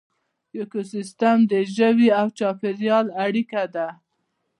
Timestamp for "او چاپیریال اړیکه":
2.19-3.63